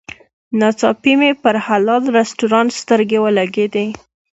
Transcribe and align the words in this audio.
ناڅاپي 0.59 1.13
مې 1.19 1.31
پر 1.43 1.55
حلال 1.65 2.03
رسټورانټ 2.17 2.69
سترګې 2.81 3.17
ولګېدې. 3.21 3.87